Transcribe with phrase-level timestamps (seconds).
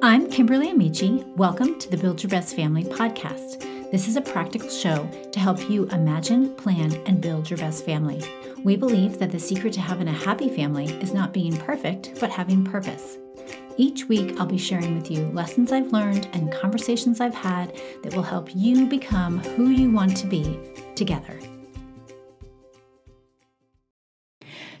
[0.00, 1.24] I'm Kimberly Amici.
[1.34, 3.90] Welcome to the Build Your Best Family podcast.
[3.90, 8.22] This is a practical show to help you imagine, plan, and build your best family.
[8.62, 12.30] We believe that the secret to having a happy family is not being perfect, but
[12.30, 13.18] having purpose.
[13.76, 17.74] Each week, I'll be sharing with you lessons I've learned and conversations I've had
[18.04, 20.60] that will help you become who you want to be
[20.94, 21.40] together.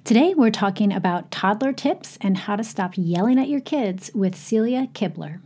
[0.08, 4.34] Today, we're talking about toddler tips and how to stop yelling at your kids with
[4.34, 5.42] Celia Kibler.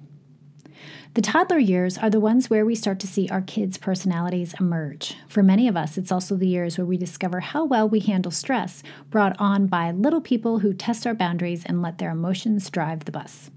[1.14, 5.16] The toddler years are the ones where we start to see our kids' personalities emerge.
[5.26, 8.30] For many of us, it's also the years where we discover how well we handle
[8.30, 13.04] stress brought on by little people who test our boundaries and let their emotions drive
[13.04, 13.50] the bus.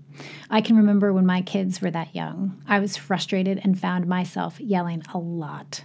[0.50, 2.60] I can remember when my kids were that young.
[2.68, 5.84] I was frustrated and found myself yelling a lot.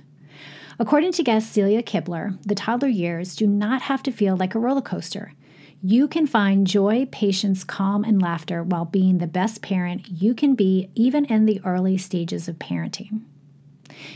[0.81, 4.59] According to guest Celia Kibler, the toddler years do not have to feel like a
[4.59, 5.35] roller coaster.
[5.83, 10.55] You can find joy, patience, calm, and laughter while being the best parent you can
[10.55, 13.21] be, even in the early stages of parenting.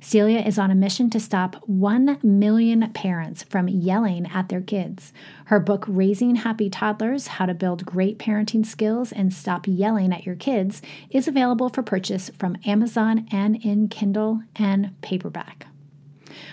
[0.01, 5.13] Celia is on a mission to stop 1 million parents from yelling at their kids.
[5.45, 10.25] Her book, Raising Happy Toddlers How to Build Great Parenting Skills and Stop Yelling at
[10.25, 15.67] Your Kids, is available for purchase from Amazon and in Kindle and paperback.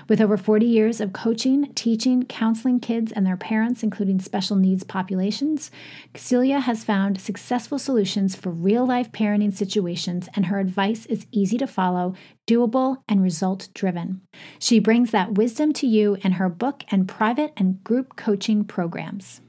[0.09, 4.85] With over 40 years of coaching, teaching, counseling kids and their parents, including special needs
[4.85, 5.71] populations,
[6.15, 11.59] Celia has found successful solutions for real life parenting situations, and her advice is easy
[11.59, 12.15] to follow,
[12.47, 14.21] doable, and result driven.
[14.59, 19.41] She brings that wisdom to you in her book and private and group coaching programs.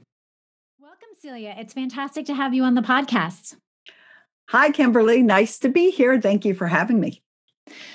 [0.80, 1.54] Welcome, Celia.
[1.58, 3.56] It's fantastic to have you on the podcast.
[4.50, 5.22] Hi, Kimberly.
[5.22, 6.20] Nice to be here.
[6.20, 7.22] Thank you for having me.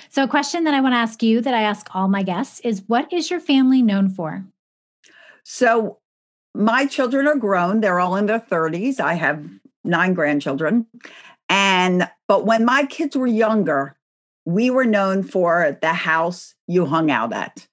[0.08, 2.60] So, a question that I want to ask you that I ask all my guests
[2.60, 4.44] is what is your family known for?
[5.44, 5.98] So,
[6.54, 7.80] my children are grown.
[7.80, 9.00] They're all in their 30s.
[9.00, 9.48] I have
[9.84, 10.86] nine grandchildren.
[11.48, 13.96] And, but when my kids were younger,
[14.44, 17.66] we were known for the house you hung out at.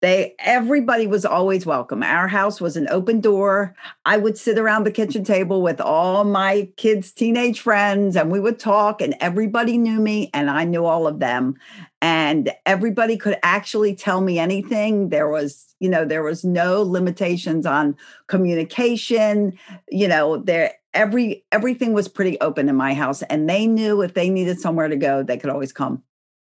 [0.00, 2.02] They everybody was always welcome.
[2.02, 3.74] Our house was an open door.
[4.06, 8.40] I would sit around the kitchen table with all my kids' teenage friends and we
[8.40, 11.56] would talk and everybody knew me and I knew all of them.
[12.00, 15.10] And everybody could actually tell me anything.
[15.10, 17.94] There was, you know, there was no limitations on
[18.26, 19.58] communication.
[19.90, 24.14] You know, there every everything was pretty open in my house and they knew if
[24.14, 26.02] they needed somewhere to go, they could always come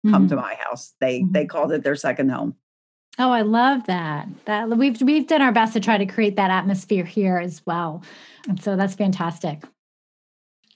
[0.09, 0.29] come mm-hmm.
[0.29, 0.95] to my house.
[0.99, 1.31] They mm-hmm.
[1.31, 2.55] they called it their second home.
[3.17, 4.27] Oh, I love that.
[4.45, 8.03] That we've we've done our best to try to create that atmosphere here as well.
[8.47, 9.63] And so that's fantastic.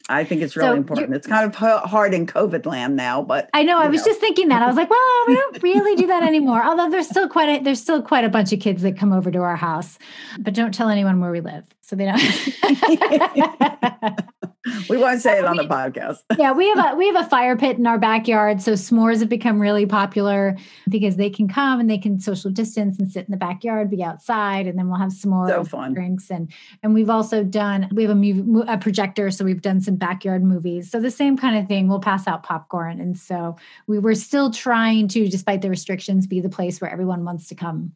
[0.10, 1.14] I think it's really so important.
[1.14, 3.78] It's kind of hard in COVID land now, but I know.
[3.78, 4.08] I was know.
[4.08, 4.64] just thinking that.
[4.64, 6.64] I was like, well, we don't really do that anymore.
[6.64, 9.30] Although there's still quite a there's still quite a bunch of kids that come over
[9.30, 10.00] to our house,
[10.40, 12.20] but don't tell anyone where we live, so they don't.
[14.90, 16.20] we won't say it on the podcast.
[16.38, 19.30] yeah, we have a we have a fire pit in our backyard, so s'mores have
[19.30, 20.58] become really popular
[20.90, 24.04] because they can come and they can social distance and sit in the backyard, be
[24.04, 25.94] outside, and then we'll have s'mores, so fun.
[25.94, 26.52] drinks, and
[26.84, 30.92] and we've also done we have a, a projector, so we've done some backyard movies.
[30.92, 31.88] So the same kind of thing.
[31.88, 33.56] We'll pass out popcorn, and so
[33.88, 37.56] we were still trying to, despite the restrictions, be the place where everyone wants to
[37.56, 37.94] come.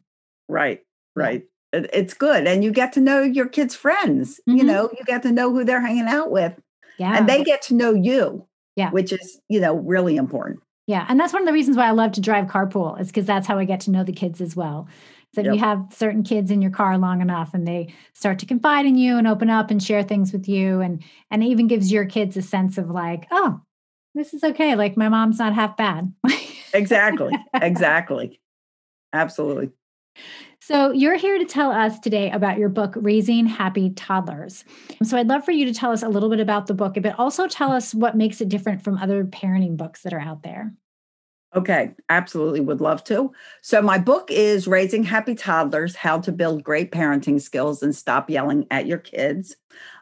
[0.48, 0.82] Right,
[1.14, 1.44] right.
[1.92, 4.58] It's good and you get to know your kids friends mm-hmm.
[4.58, 6.54] you know you get to know who they're hanging out with
[6.98, 11.06] yeah and they get to know you yeah which is you know really important yeah
[11.08, 13.46] and that's one of the reasons why i love to drive carpool is because that's
[13.46, 14.88] how i get to know the kids as well
[15.34, 15.54] so if yep.
[15.54, 18.96] you have certain kids in your car long enough and they start to confide in
[18.96, 22.04] you and open up and share things with you and and it even gives your
[22.04, 23.60] kids a sense of like oh
[24.14, 26.12] this is okay like my mom's not half bad
[26.72, 28.40] exactly exactly
[29.14, 29.70] Absolutely.
[30.60, 34.64] So, you're here to tell us today about your book, Raising Happy Toddlers.
[35.02, 37.18] So, I'd love for you to tell us a little bit about the book, but
[37.18, 40.72] also tell us what makes it different from other parenting books that are out there.
[41.54, 43.30] Okay, absolutely would love to.
[43.62, 48.28] So, my book is Raising Happy Toddlers How to Build Great Parenting Skills and Stop
[48.30, 49.56] Yelling at Your Kids.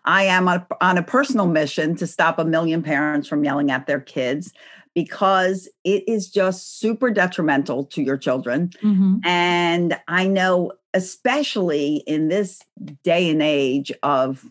[0.05, 4.01] I am on a personal mission to stop a million parents from yelling at their
[4.01, 4.53] kids
[4.95, 8.71] because it is just super detrimental to your children.
[8.83, 9.17] Mm-hmm.
[9.25, 12.61] And I know, especially in this
[13.03, 14.45] day and age of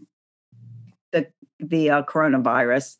[1.11, 1.27] the
[1.59, 2.97] the uh, coronavirus,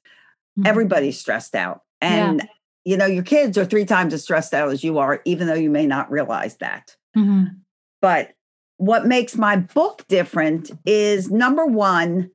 [0.58, 0.68] mm-hmm.
[0.68, 2.48] everybody's stressed out, and yeah
[2.84, 5.54] you know, your kids are three times as stressed out as you are, even though
[5.54, 6.96] you may not realize that.
[7.16, 7.46] Mm-hmm.
[8.02, 8.34] But
[8.78, 12.32] what makes my book different is number one,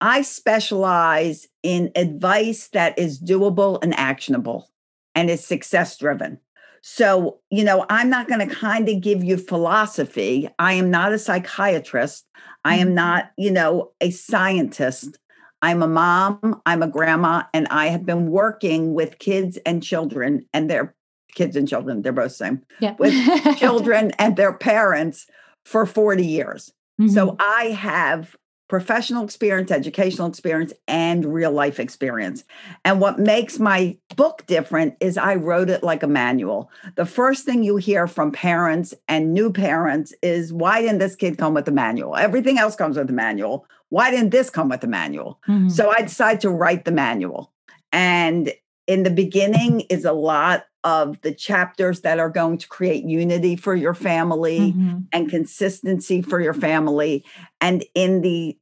[0.00, 4.70] I specialize in advice that is doable and actionable
[5.14, 6.38] and is success driven.
[6.80, 10.48] So, you know, I'm not going to kind of give you philosophy.
[10.58, 12.26] I am not a psychiatrist.
[12.64, 12.94] I am mm-hmm.
[12.94, 15.18] not, you know, a scientist.
[15.60, 20.46] I'm a mom, I'm a grandma, and I have been working with kids and children
[20.52, 20.94] and their
[21.34, 22.94] kids and children, they're both the same, yeah.
[22.98, 23.12] with
[23.58, 25.26] children and their parents
[25.64, 26.72] for 40 years.
[27.00, 27.12] Mm-hmm.
[27.12, 28.36] So I have
[28.68, 32.44] professional experience, educational experience, and real life experience.
[32.84, 36.70] And what makes my book different is I wrote it like a manual.
[36.94, 41.38] The first thing you hear from parents and new parents is why didn't this kid
[41.38, 42.16] come with a manual?
[42.16, 43.66] Everything else comes with a manual.
[43.88, 45.40] Why didn't this come with a manual?
[45.48, 45.70] Mm-hmm.
[45.70, 47.52] So I decided to write the manual.
[47.90, 48.52] And
[48.86, 53.56] in the beginning is a lot of the chapters that are going to create unity
[53.56, 54.98] for your family mm-hmm.
[55.12, 57.24] and consistency for your family.
[57.60, 58.56] And in the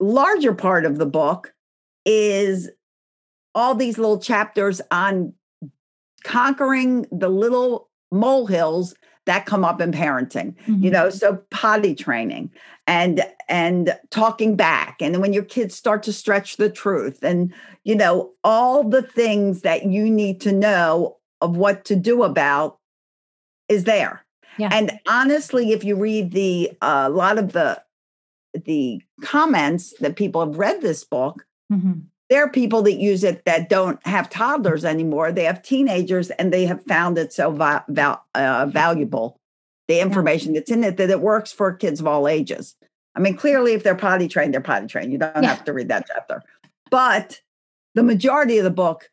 [0.00, 1.54] larger part of the book
[2.04, 2.70] is
[3.54, 5.34] all these little chapters on
[6.24, 8.94] conquering the little molehills
[9.26, 10.82] that come up in parenting mm-hmm.
[10.82, 12.50] you know so potty training
[12.86, 17.52] and and talking back and when your kids start to stretch the truth and
[17.84, 22.78] you know all the things that you need to know of what to do about
[23.68, 24.24] is there
[24.58, 24.70] yeah.
[24.72, 27.82] and honestly if you read the a uh, lot of the
[28.64, 32.00] the comments that people have read this book mm-hmm
[32.32, 35.32] there are people that use it that don't have toddlers anymore.
[35.32, 39.38] They have teenagers and they have found it so va- val- uh, valuable,
[39.86, 42.74] the information that's in it, that it works for kids of all ages.
[43.14, 45.12] I mean, clearly, if they're potty trained, they're potty trained.
[45.12, 45.50] You don't yeah.
[45.50, 46.42] have to read that chapter.
[46.90, 47.42] But
[47.94, 49.10] the majority of the book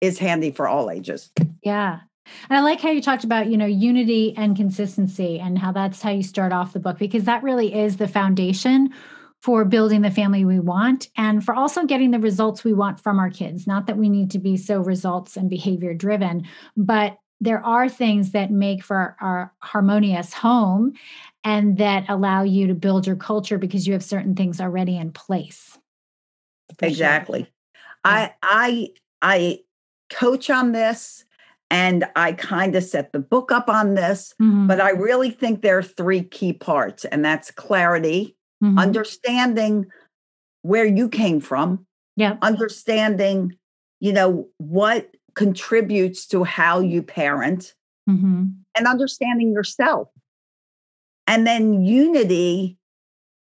[0.00, 1.30] is handy for all ages.
[1.62, 2.00] Yeah.
[2.50, 6.02] And I like how you talked about, you know, unity and consistency and how that's
[6.02, 8.90] how you start off the book because that really is the foundation
[9.40, 13.18] for building the family we want and for also getting the results we want from
[13.18, 13.66] our kids.
[13.66, 16.46] Not that we need to be so results and behavior driven,
[16.76, 20.94] but there are things that make for our harmonious home
[21.44, 25.12] and that allow you to build your culture because you have certain things already in
[25.12, 25.78] place.
[26.82, 27.42] Exactly.
[27.42, 27.50] Sure.
[28.04, 28.88] I I
[29.22, 29.60] I
[30.10, 31.24] coach on this
[31.70, 34.66] and I kind of set the book up on this, mm-hmm.
[34.66, 38.78] but I really think there are three key parts and that's clarity, mm-hmm.
[38.78, 39.86] understanding
[40.62, 43.56] where you came from, yeah, understanding,
[44.00, 47.74] you know, what contributes to how you parent,
[48.08, 48.46] mm-hmm.
[48.76, 50.08] and understanding yourself.
[51.26, 52.78] And then unity,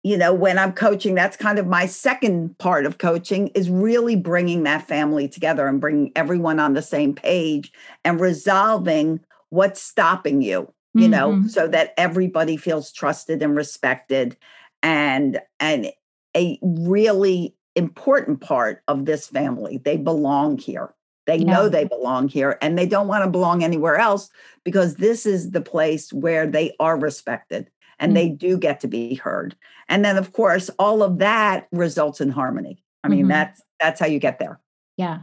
[0.06, 4.14] you know, when I'm coaching, that's kind of my second part of coaching is really
[4.14, 7.72] bringing that family together and bringing everyone on the same page
[8.04, 11.10] and resolving what's stopping you you mm-hmm.
[11.10, 14.36] know so that everybody feels trusted and respected
[14.80, 15.90] and and
[16.36, 19.78] a really important part of this family.
[19.78, 20.94] They belong here.
[21.26, 21.52] They yeah.
[21.52, 24.30] know they belong here and they don't want to belong anywhere else
[24.64, 28.14] because this is the place where they are respected and mm-hmm.
[28.14, 29.56] they do get to be heard.
[29.88, 32.82] And then of course all of that results in harmony.
[33.04, 33.28] I mean mm-hmm.
[33.28, 34.60] that's that's how you get there.
[34.96, 35.18] Yeah.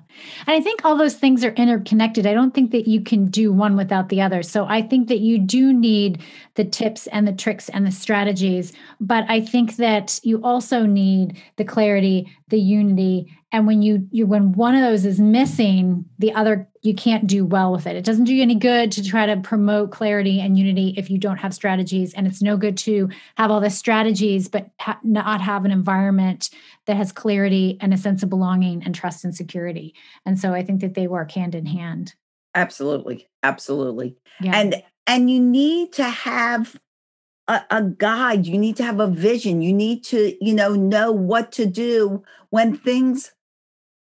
[0.45, 2.27] And I think all those things are interconnected.
[2.27, 4.43] I don't think that you can do one without the other.
[4.43, 6.21] So I think that you do need
[6.53, 11.41] the tips and the tricks and the strategies, but I think that you also need
[11.55, 16.33] the clarity, the unity, and when you you when one of those is missing, the
[16.33, 17.95] other you can't do well with it.
[17.95, 21.17] It doesn't do you any good to try to promote clarity and unity if you
[21.17, 22.13] don't have strategies.
[22.13, 26.49] And it's no good to have all the strategies, but ha- not have an environment
[26.85, 29.95] that has clarity and a sense of belonging and trust and security.
[30.25, 32.15] And so I think that they work hand in hand.
[32.53, 33.29] Absolutely.
[33.41, 34.17] Absolutely.
[34.41, 34.59] Yeah.
[34.59, 36.79] And and you need to have
[37.47, 41.11] a, a, guide you need to have a vision you need to you know know
[41.11, 43.33] what to do when things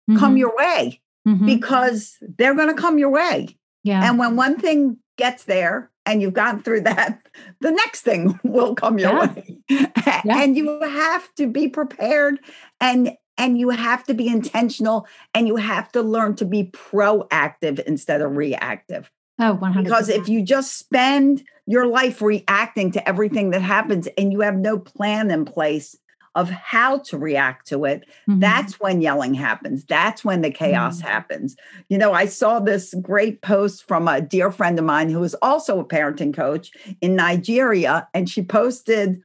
[0.10, 0.18] mm-hmm.
[0.18, 1.46] come your way mm-hmm.
[1.46, 3.58] because they're going to come your way.
[3.84, 4.08] Yeah.
[4.08, 7.22] And when one thing gets there and you've gotten through that,
[7.62, 9.34] the next thing will come your Yeah.
[9.34, 9.58] way.
[10.26, 10.42] Yeah.
[10.42, 12.40] And you have to be prepared
[12.82, 17.80] and and you have to be intentional and you have to learn to be proactive
[17.82, 19.12] instead of reactive.
[19.40, 24.32] Oh, 100 Because if you just spend your life reacting to everything that happens and
[24.32, 25.96] you have no plan in place
[26.38, 28.40] of how to react to it, Mm-hmm.
[28.40, 29.84] that's when yelling happens.
[29.84, 31.06] That's when the chaos Mm.
[31.06, 31.56] happens.
[31.90, 35.36] You know, I saw this great post from a dear friend of mine who is
[35.42, 39.22] also a parenting coach in Nigeria, and she posted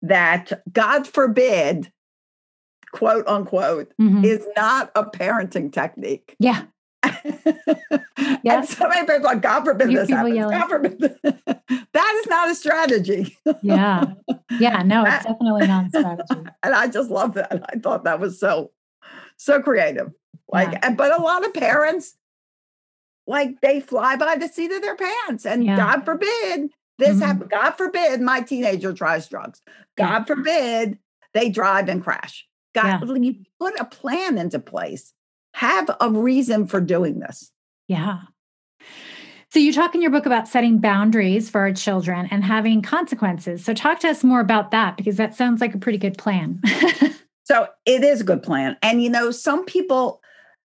[0.00, 1.90] that God forbid,
[2.92, 4.24] quote unquote, Mhm.
[4.24, 6.36] is not a parenting technique.
[6.38, 6.62] yeah.
[8.42, 8.58] Yeah.
[8.58, 10.34] And so many people like, God forbid this happens.
[10.36, 10.58] yelling.
[10.58, 10.98] God forbid.
[11.22, 13.36] that is not a strategy.
[13.62, 14.04] Yeah.
[14.58, 14.82] Yeah.
[14.82, 16.50] No, it's definitely not a strategy.
[16.62, 17.64] and I just love that.
[17.72, 18.70] I thought that was so,
[19.36, 20.12] so creative.
[20.52, 20.80] Like, Yeah.
[20.82, 22.16] and, but a lot of parents,
[23.26, 25.76] like, they fly by the seat of their pants, and Yeah.
[25.76, 27.22] God forbid this Mhm.
[27.22, 27.48] happen.
[27.48, 29.62] God forbid my teenager tries drugs.
[29.98, 30.08] Yeah.
[30.18, 30.98] God forbid
[31.32, 32.46] they drive and crash.
[32.74, 35.14] God, forbid you put a plan into place.
[35.54, 37.50] Have a reason for doing this.
[37.88, 38.20] Yeah.
[39.50, 43.64] So you talk in your book about setting boundaries for our children and having consequences.
[43.64, 46.60] So talk to us more about that because that sounds like a pretty good plan.
[47.44, 48.76] So it is a good plan.
[48.82, 50.20] And you know, some people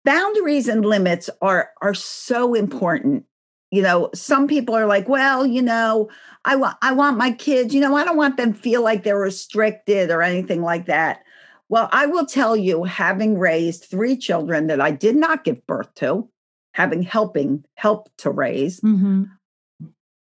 [0.03, 3.25] boundaries and limits are are so important.
[3.71, 6.09] You know, some people are like, well, you know,
[6.43, 9.17] I want I want my kids, you know, I don't want them feel like they're
[9.17, 11.23] restricted or anything like that.
[11.69, 15.93] Well, I will tell you, having raised three children that I did not give birth
[15.95, 16.29] to,
[16.73, 19.23] having helping help to raise, hmm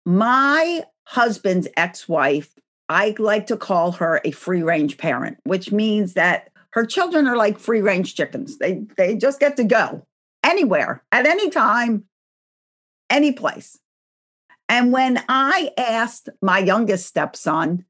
[0.05, 2.53] my husband's ex-wife
[2.87, 7.35] i like to call her a free range parent which means that her children are
[7.35, 8.59] like free range chickens.
[8.59, 10.05] They they just get to go
[10.43, 12.03] anywhere at any time
[13.09, 13.79] any place.
[14.69, 17.85] And when i asked my youngest stepson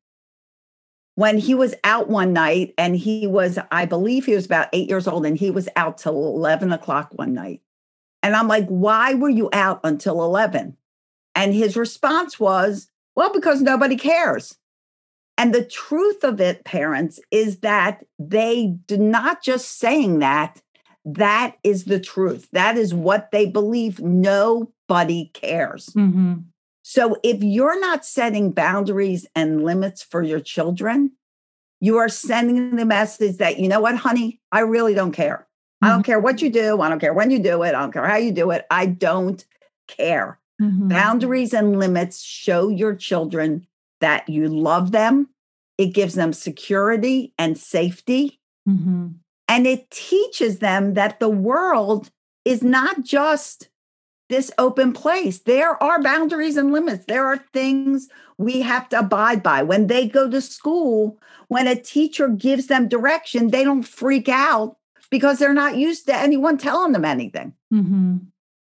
[1.17, 4.89] when he was out one night and he was i believe he was about eight
[4.89, 7.61] years old and he was out till 11 o'clock one night
[8.23, 10.77] and i'm like why were you out until 11
[11.37, 14.57] and his response was, well, because nobody cares.
[15.37, 20.63] And the truth of it, parents, is that they do not just saying that,
[21.05, 22.49] that is the truth.
[22.53, 23.99] That is what they believe.
[23.99, 25.89] Nobody cares.
[25.93, 26.33] hmm
[26.89, 31.11] So if you're not setting boundaries and limits for your children,
[31.81, 35.49] you are sending the message that, you know what, honey, I really don't care.
[35.81, 36.79] I don't care what you do.
[36.79, 37.75] I don't care when you do it.
[37.75, 38.65] I don't care how you do it.
[38.71, 39.43] I don't
[39.89, 40.39] care.
[40.61, 43.67] hmm Boundaries and limits show your children
[43.99, 45.27] that you love them.
[45.77, 48.39] It gives them security and safety.
[48.65, 49.07] hmm
[49.49, 52.11] And it teaches them that the world
[52.45, 53.67] is not just
[54.29, 55.39] this open place.
[55.39, 57.05] There are boundaries and limits.
[57.05, 58.07] There are things
[58.37, 59.63] we have to abide by.
[59.63, 64.77] When they go to school, when a teacher gives them direction, they don't freak out
[65.09, 67.53] because they're not used to anyone telling them anything.
[67.71, 68.17] hmm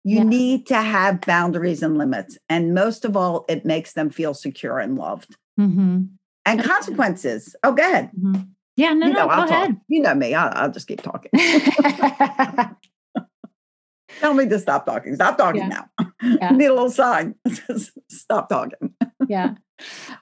[0.05, 0.25] You Yeah.
[0.25, 2.39] need to have boundaries and limits.
[2.49, 5.37] And most of all, it makes them feel secure and loved.
[5.57, 6.05] hmm
[6.47, 7.55] And consequences.
[7.63, 8.11] Oh, go ahead.
[8.19, 8.35] hmm
[8.77, 9.59] Yeah, no, you no, know, go I'll talk.
[9.59, 9.81] ahead.
[9.89, 10.35] You know me.
[10.35, 11.31] I'll, I'll just keep talking.
[14.21, 15.15] Tell me to stop talking.
[15.17, 15.69] Stop talking Yeah.
[15.99, 16.07] now.
[16.23, 16.51] Yeah.
[16.51, 17.35] Need a little sign.
[18.09, 18.95] Stop talking.
[19.27, 19.55] yeah.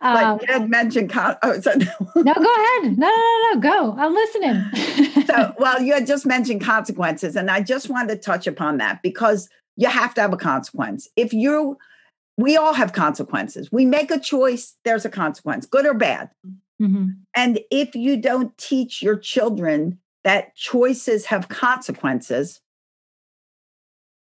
[0.00, 1.72] But Um, you had mentioned, oh, so,
[2.16, 2.96] no, go ahead.
[2.98, 3.60] No, no, no, no.
[3.60, 3.96] Go.
[3.98, 5.24] I'm listening.
[5.26, 7.34] so, well, you had just mentioned consequences.
[7.34, 11.08] And I just wanted to touch upon that because you have to have a consequence.
[11.16, 11.76] If you,
[12.36, 13.70] we all have consequences.
[13.72, 16.30] We make a choice, there's a consequence, good or bad.
[16.78, 22.60] hmm And if you don't teach your children that choices have consequences,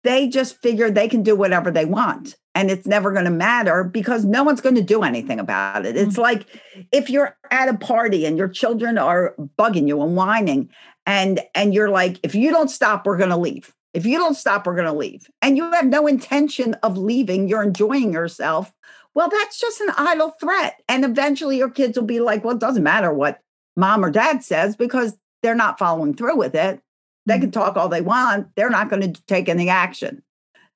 [0.04, 3.84] they just figure they can do whatever they want and it's never going to matter
[3.84, 5.96] because no one's going to do anything about it.
[5.96, 6.22] It's mm-hmm.
[6.22, 6.46] like
[6.92, 10.70] if you're at a party and your children are bugging you and whining
[11.06, 13.74] and and you're like if you don't stop we're going to leave.
[13.94, 15.30] If you don't stop we're going to leave.
[15.42, 18.74] And you have no intention of leaving, you're enjoying yourself.
[19.14, 22.62] Well, that's just an idle threat and eventually your kids will be like, well, it
[22.62, 23.40] doesn't matter what
[23.76, 26.82] mom or dad says because they're not following through with it.
[27.26, 30.24] They can talk all they want, they're not going to take any action.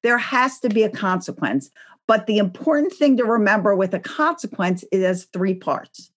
[0.03, 1.71] There has to be a consequence.
[2.07, 6.11] But the important thing to remember with a consequence is it has three parts.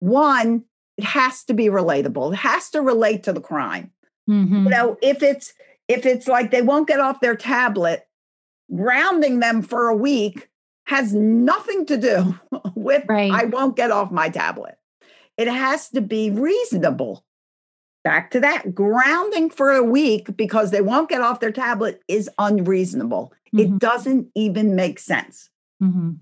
[0.00, 0.64] One,
[0.98, 2.34] it has to be relatable.
[2.34, 3.92] It has to relate to the crime.
[4.26, 5.54] hmm You know, if it's
[5.88, 8.06] if it's like they won't get off their tablet,
[8.74, 10.48] grounding them for a week
[10.84, 12.38] has nothing to do
[12.74, 13.30] with Right.
[13.32, 14.76] I won't get off my tablet.
[15.36, 17.24] It has to be reasonable.
[18.04, 22.28] Back to that grounding for a week because they won't get off their tablet is
[22.38, 23.32] unreasonable.
[23.54, 23.60] Mhm.
[23.60, 25.48] It doesn't even make sense.
[25.80, 26.12] hmm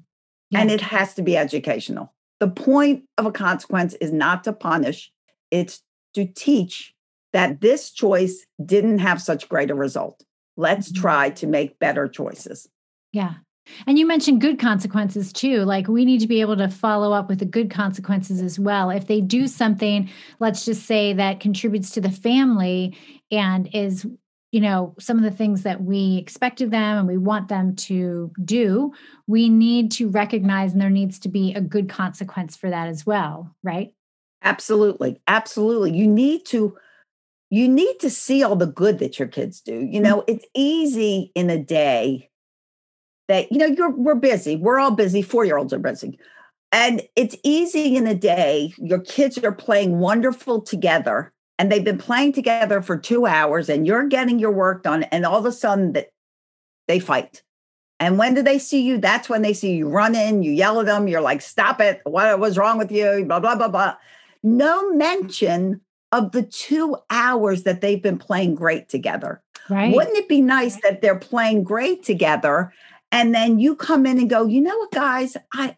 [0.51, 0.61] yeah.
[0.61, 2.13] and it has to be educational.
[2.41, 5.13] The point of a consequence is not to punish,
[5.51, 5.83] it's
[6.15, 6.95] to teach
[7.33, 10.25] that this choice didn't have such great a result.
[10.57, 11.01] Let's mm-hmm.
[11.01, 12.69] try to make better choices.
[13.13, 13.35] Yeah.
[13.87, 15.59] And you mentioned good consequences too.
[15.65, 18.91] Like we need to be able to follow up with the good consequences as well.
[18.91, 22.97] If they do something, let's just say that contributes to the family
[23.31, 24.07] and is,
[24.53, 27.77] you know, some of the things that we expect of them and we want them
[27.77, 28.93] to do,
[29.27, 33.07] we need to recognize and there needs to be a good consequence for that as
[33.07, 33.95] well, right?
[34.43, 35.21] Absolutely.
[35.27, 35.97] Absolutely.
[35.97, 36.77] You need to
[37.51, 39.75] you need to see all the good that your kids do.
[39.75, 40.05] You mm.
[40.05, 42.30] know, it's easy in a day
[43.31, 44.57] that you know you're we're busy.
[44.57, 45.23] We're all busy.
[45.23, 46.19] Four year olds are busy.
[46.73, 48.75] And it's easy in a day.
[48.77, 53.87] Your kids are playing wonderful together and they've been playing together for two hours and
[53.87, 56.11] you're getting your work done and all of a sudden that
[56.89, 57.43] they fight.
[58.01, 58.99] And when do they see you?
[58.99, 62.01] That's when they see you run in you yell at them you're like stop it.
[62.03, 63.25] What was wrong with you?
[63.27, 63.95] Blah blah blah blah.
[64.43, 69.41] No mention of the two hours that they've been playing great together.
[69.69, 69.95] Right.
[69.95, 72.73] Wouldn't it be nice that they're playing great together
[73.13, 75.77] and then you come in and go, you know what, guys, I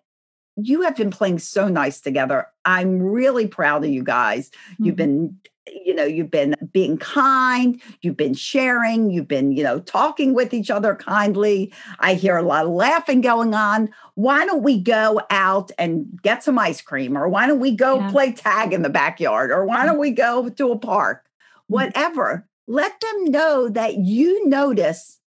[0.56, 2.46] you have been playing so nice together.
[2.64, 4.50] I'm really proud of you guys.
[4.50, 4.84] Mm-hmm.
[4.84, 5.38] You've been
[5.70, 10.52] you know you've been being kind you've been sharing you've been you know talking with
[10.52, 15.20] each other kindly i hear a lot of laughing going on why don't we go
[15.30, 18.10] out and get some ice cream or why don't we go yeah.
[18.10, 21.74] play tag in the backyard or why don't we go to a park mm-hmm.
[21.74, 25.20] whatever let them know that you notice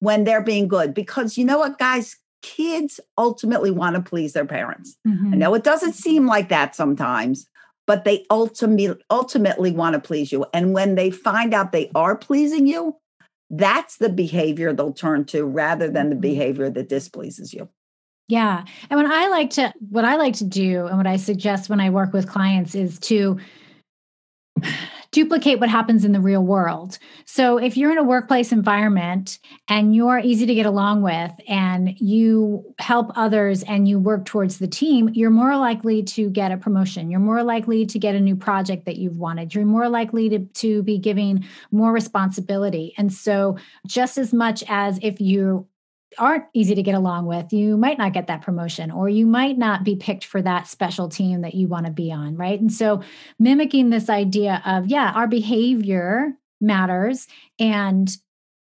[0.00, 0.92] when they're being good.
[0.92, 2.16] Because you know what, guys?
[2.42, 4.96] Kids ultimately want to please their parents.
[5.06, 5.34] Mm-hmm.
[5.34, 7.46] I know it doesn't seem like that sometimes,
[7.86, 10.46] but they ultimately ultimately want to please you.
[10.54, 12.96] And when they find out they are pleasing you,
[13.50, 16.22] that's the behavior they'll turn to rather than the mm-hmm.
[16.22, 17.68] behavior that displeases you.
[18.28, 18.64] Yeah.
[18.88, 21.80] And when I like to what I like to do and what I suggest when
[21.80, 23.38] I work with clients is to
[25.12, 26.98] duplicate what happens in the real world.
[27.24, 31.98] So if you're in a workplace environment and you're easy to get along with and
[31.98, 36.56] you help others and you work towards the team, you're more likely to get a
[36.56, 37.10] promotion.
[37.10, 39.54] You're more likely to get a new project that you've wanted.
[39.54, 42.94] You're more likely to, to be giving more responsibility.
[42.96, 45.66] And so just as much as if you
[46.18, 49.56] aren't easy to get along with, you might not get that promotion or you might
[49.56, 52.60] not be picked for that special team that you want to be on, right?
[52.60, 53.02] And so
[53.38, 57.26] mimicking this idea of, yeah, our behavior matters
[57.58, 58.10] and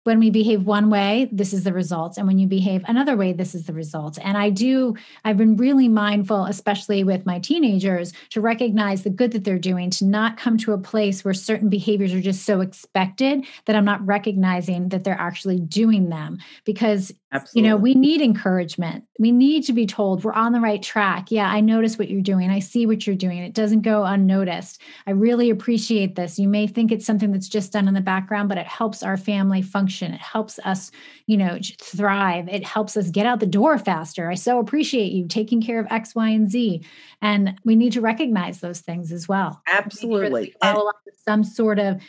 [0.04, 2.18] when we behave one way, this is the result.
[2.18, 4.18] And when you behave another way, this is the result.
[4.24, 9.32] And I do, I've been really mindful, especially with my teenagers, to recognize the good
[9.34, 12.62] that they're doing, to not come to a place where certain behaviors are just so
[12.62, 16.40] expected that I'm not recognizing that they're actually doing them.
[16.66, 17.62] Because, Absolutely.
[17.62, 19.04] you know, we need encouragement.
[19.20, 21.32] We need to be told we're on the right track.
[21.32, 22.50] Yeah, I notice what you're doing.
[22.50, 23.38] I see what you're doing.
[23.38, 24.82] It doesn't go unnoticed.
[25.06, 26.40] I really appreciate this.
[26.40, 29.16] You may think it's something that's just done in the background, but it helps our
[29.16, 30.14] family function function.
[30.14, 30.92] It helps us,
[31.28, 32.48] you know, thrive.
[32.48, 34.30] It helps us get out the door faster.
[34.30, 36.84] I so appreciate you taking care of X, Y, and Z.
[37.22, 39.62] And we need to recognize those things as well.
[39.72, 40.54] Absolutely.
[40.62, 42.02] Follow up with some sort of,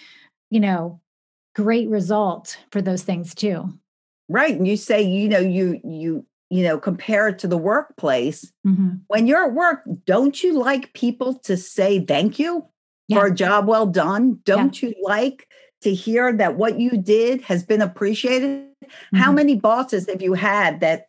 [0.51, 1.01] you know,
[1.55, 3.69] great result for those things too.
[4.29, 4.57] Right.
[4.57, 8.53] And you say, you know, you you you know, compare it to the workplace.
[8.67, 8.97] Mm-hmm.
[9.07, 12.67] When you're at work, don't you like people to say thank you
[13.09, 13.19] yeah.
[13.19, 14.39] for a job well done?
[14.45, 14.91] Don't yeah.
[14.91, 15.49] you like
[15.83, 18.67] to hear that what you did has been appreciated.
[18.85, 19.17] Mm-hmm.
[19.17, 21.09] How many bosses have you had that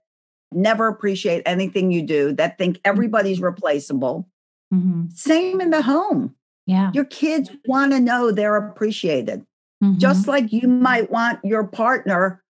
[0.51, 2.89] never appreciate anything you do, that think mm-hmm.
[2.89, 4.27] everybody's replaceable?
[4.73, 5.09] Mm-hmm.
[5.13, 6.35] Same in the home.
[6.65, 6.91] Yeah.
[6.93, 9.45] Your kids want to know they're appreciated.
[9.83, 9.97] Mm-hmm.
[9.97, 12.41] Just like you might want your partner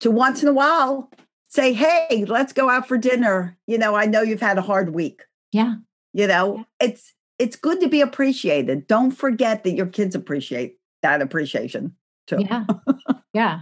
[0.00, 1.10] to once in a while
[1.48, 3.56] say, Hey, let's go out for dinner.
[3.66, 5.22] You know, I know you've had a hard week.
[5.52, 5.76] Yeah.
[6.12, 6.88] You know, yeah.
[6.88, 8.86] it's it's good to be appreciated.
[8.86, 12.38] Don't forget that your kids appreciate that appreciation too.
[12.40, 12.64] Yeah.
[13.32, 13.60] yeah.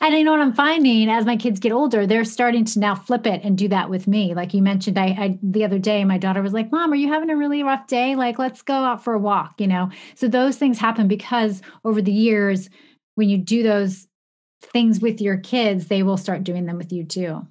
[0.00, 2.94] And you know what I'm finding as my kids get older, they're starting to now
[2.94, 4.34] flip it and do that with me.
[4.34, 7.08] Like you mentioned, I, I, the other day, my daughter was like, "Mom, are you
[7.08, 8.16] having a really rough day?
[8.16, 12.02] Like, let's go out for a walk." You know, so those things happen because over
[12.02, 12.68] the years,
[13.14, 14.06] when you do those
[14.62, 17.46] things with your kids, they will start doing them with you too.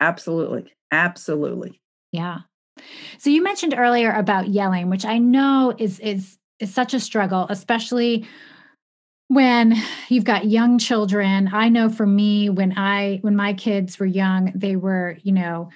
[0.00, 1.80] Absolutely, absolutely.
[2.12, 2.40] Yeah.
[3.18, 7.46] So you mentioned earlier about yelling, which I know is is is such a struggle,
[7.50, 8.26] especially
[9.28, 9.74] when
[10.08, 11.50] you've got young children.
[11.52, 15.70] I know for me, when I when my kids were young, they were, you know,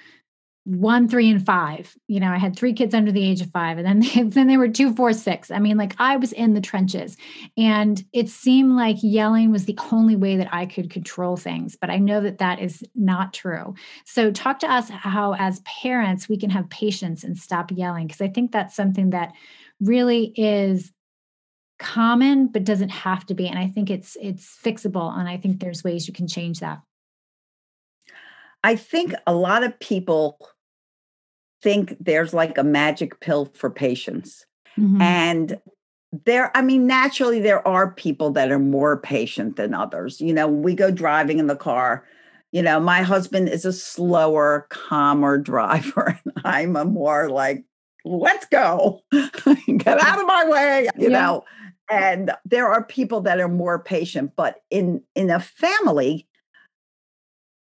[0.63, 1.97] one, three, and five.
[2.07, 4.47] You know, I had three kids under the age of five, and then they, then
[4.47, 5.49] they were two, four, six.
[5.49, 7.17] I mean, like I was in the trenches,
[7.57, 11.75] and it seemed like yelling was the only way that I could control things.
[11.75, 13.73] But I know that that is not true.
[14.05, 18.21] So, talk to us how, as parents, we can have patience and stop yelling, because
[18.21, 19.33] I think that's something that
[19.81, 20.91] really is
[21.79, 25.59] common but doesn't have to be and i think it's it's fixable and i think
[25.59, 26.79] there's ways you can change that
[28.63, 30.37] i think a lot of people
[31.63, 34.45] think there's like a magic pill for patience
[34.77, 35.01] mm-hmm.
[35.01, 35.59] and
[36.25, 40.47] there i mean naturally there are people that are more patient than others you know
[40.47, 42.05] we go driving in the car
[42.51, 47.63] you know my husband is a slower calmer driver and i'm a more like
[48.05, 49.01] let's go.
[49.11, 51.19] Get out of my way you yeah.
[51.19, 51.45] know?
[51.89, 56.27] And there are people that are more patient but in in a family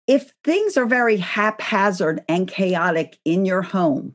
[0.07, 4.14] if things are very haphazard and chaotic in your home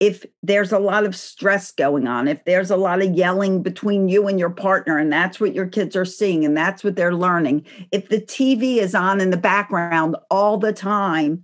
[0.00, 4.08] if there's a lot of stress going on if there's a lot of yelling between
[4.08, 7.14] you and your partner and that's what your kids are seeing and that's what they're
[7.14, 11.42] learning if the tv is on in the background all the time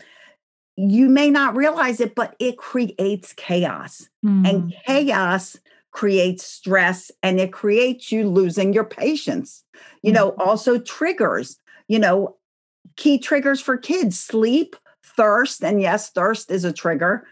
[0.89, 4.49] you may not realize it but it creates chaos mm.
[4.49, 5.57] and chaos
[5.91, 9.65] creates stress and it creates you losing your patience.
[10.03, 10.41] You know, mm-hmm.
[10.41, 12.37] also triggers, you know,
[12.97, 17.27] key triggers for kids sleep, thirst, and yes, thirst is a trigger,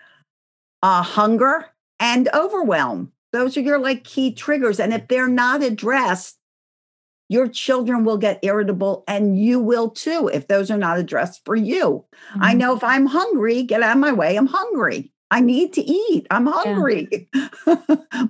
[0.82, 1.66] uh, hunger,
[2.00, 3.12] and overwhelm.
[3.32, 4.80] Those are your like key triggers.
[4.80, 6.37] And if they're not addressed,
[7.28, 11.54] your children will get irritable and you will too if those are not addressed for
[11.54, 12.04] you.
[12.30, 12.42] Mm-hmm.
[12.42, 15.12] I know if I'm hungry, get out of my way, I'm hungry.
[15.30, 16.26] I need to eat.
[16.30, 17.28] I'm hungry.
[17.34, 17.76] Yeah.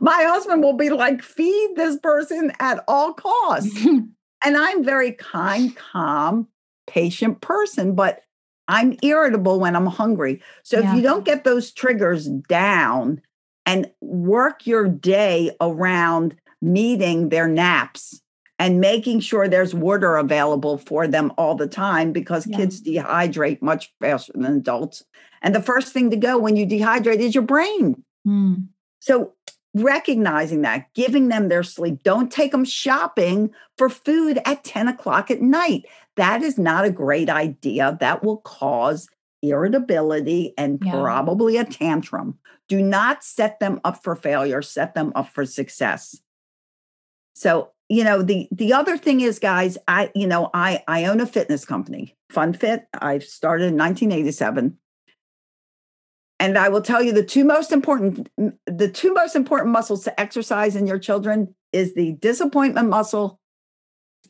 [0.01, 3.85] My husband will be like, feed this person at all costs.
[3.87, 6.49] and I'm very kind, calm,
[6.89, 8.23] patient person, but
[8.67, 10.43] I'm irritable when I'm hungry.
[10.65, 10.91] So yeah.
[10.91, 13.23] if you don't get those triggers down
[13.65, 18.21] and work your day around meeting their naps
[18.59, 22.57] and making sure there's water available for them all the time because yeah.
[22.57, 25.05] kids dehydrate much faster than adults
[25.43, 28.03] and the first thing to go when you dehydrate is your brain.
[28.27, 28.69] Mm.
[29.01, 29.35] So
[29.75, 35.31] recognizing that, giving them their sleep, don't take them shopping for food at 10 o'clock
[35.31, 35.87] at night.
[36.17, 37.97] That is not a great idea.
[38.01, 39.09] That will cause
[39.43, 40.93] irritability and yeah.
[40.93, 42.39] probably a tantrum.
[42.67, 46.21] Do not set them up for failure, set them up for success.
[47.35, 51.21] So, you know, the the other thing is guys, I you know, I I own
[51.21, 52.85] a fitness company, FunFit.
[53.01, 54.79] I started in 1987
[56.41, 58.29] and I will tell you the two most important
[58.67, 63.41] the two most important muscles to exercise in your children is the disappointment muscle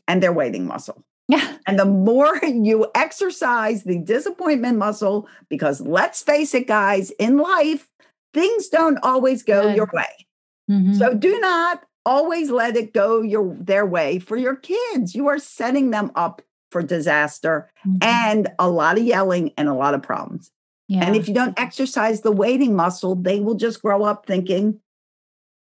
[0.06, 1.04] and their waiting muscle.
[1.28, 1.56] Yeah.
[1.66, 7.88] And the more you exercise the disappointment muscle, because let's face it, guys, in life,
[8.32, 9.76] things don't always go Good.
[9.76, 10.26] your way.
[10.70, 10.94] Mm-hmm.
[10.94, 15.14] So do not always let it go your their way for your kids.
[15.14, 16.40] You are setting them up
[16.70, 17.98] for disaster mm-hmm.
[18.02, 20.50] and a lot of yelling and a lot of problems.
[20.88, 21.04] Yeah.
[21.04, 24.80] And if you don't exercise the waiting muscle, they will just grow up thinking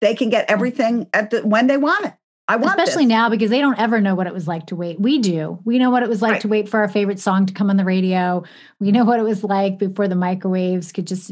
[0.00, 2.14] they can get everything at the when they want it.
[2.48, 3.10] I want especially this.
[3.10, 5.00] now because they don't ever know what it was like to wait.
[5.00, 5.60] We do.
[5.64, 6.40] We know what it was like right.
[6.42, 8.42] to wait for our favorite song to come on the radio.
[8.80, 11.30] We know what it was like before the microwaves could just,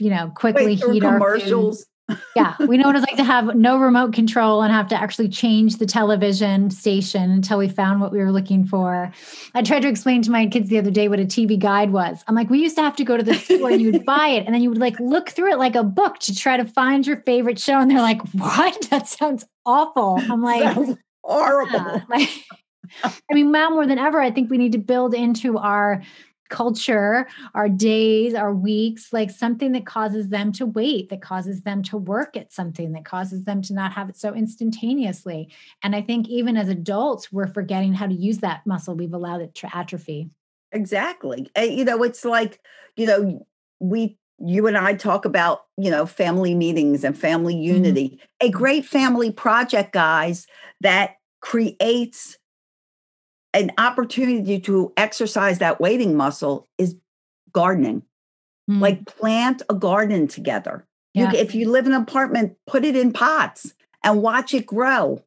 [0.00, 1.86] you know, quickly heat our commercials
[2.36, 5.28] yeah, we know what it's like to have no remote control and have to actually
[5.28, 9.12] change the television station until we found what we were looking for.
[9.54, 12.22] I tried to explain to my kids the other day what a TV guide was.
[12.26, 14.28] I'm like, we used to have to go to the store and you would buy
[14.28, 16.64] it and then you would like look through it like a book to try to
[16.64, 17.78] find your favorite show.
[17.78, 18.76] And they're like, what?
[18.90, 20.18] That sounds awful.
[20.20, 20.76] I'm like,
[21.22, 21.72] horrible.
[21.72, 22.00] Yeah.
[22.08, 22.28] Like,
[23.04, 26.02] I mean, now more than ever, I think we need to build into our
[26.50, 31.82] culture, our days, our weeks, like something that causes them to wait, that causes them
[31.84, 35.48] to work at something, that causes them to not have it so instantaneously.
[35.82, 38.94] And I think even as adults, we're forgetting how to use that muscle.
[38.94, 40.30] We've allowed it to atrophy.
[40.72, 41.50] Exactly.
[41.56, 42.60] You know, it's like,
[42.96, 43.46] you know,
[43.80, 47.74] we you and I talk about, you know, family meetings and family mm-hmm.
[47.74, 48.08] unity.
[48.08, 48.48] Mm-hmm.
[48.48, 50.46] A great family project, guys,
[50.80, 52.38] that creates
[53.52, 56.96] an opportunity to exercise that waiting muscle is
[57.52, 58.02] gardening.
[58.70, 58.80] Mm.
[58.80, 60.86] Like plant a garden together.
[61.14, 61.32] Yeah.
[61.32, 65.24] You, if you live in an apartment, put it in pots and watch it grow.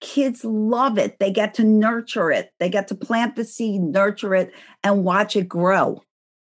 [0.00, 1.18] Kids love it.
[1.18, 2.52] They get to nurture it.
[2.58, 6.02] They get to plant the seed, nurture it, and watch it grow.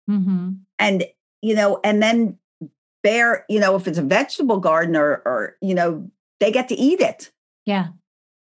[0.09, 0.51] Mm-hmm.
[0.79, 1.05] And,
[1.41, 2.37] you know, and then
[3.03, 6.75] bear, you know, if it's a vegetable garden or, or, you know, they get to
[6.75, 7.31] eat it.
[7.65, 7.87] Yeah.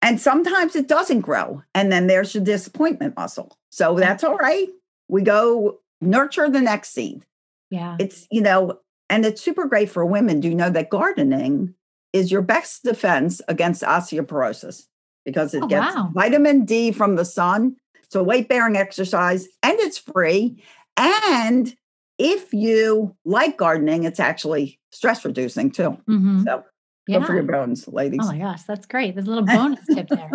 [0.05, 1.63] And sometimes it doesn't grow.
[1.75, 3.57] And then there's the disappointment muscle.
[3.71, 4.69] So that's all right.
[5.09, 7.25] We go nurture the next seed.
[7.71, 7.97] Yeah.
[7.99, 8.79] It's, you know,
[9.11, 10.41] and it's super great for women.
[10.41, 11.75] Do you know that gardening
[12.13, 14.87] is your best defense against osteoporosis
[15.25, 16.11] because it Oh, gets wow.
[16.15, 17.77] vitamin D from the sun.
[18.03, 20.63] It's a weight bearing exercise and it's free.
[20.97, 21.75] And
[22.19, 25.99] if you like gardening, it's actually stress reducing too.
[26.09, 26.45] Mhm.
[26.45, 26.63] So
[27.07, 27.19] Yeah.
[27.19, 28.21] good for your bones, ladies.
[28.23, 29.15] Oh my gosh, that's great.
[29.15, 30.31] There's a little bonus tip there.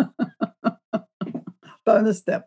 [1.84, 2.44] Bonus tip.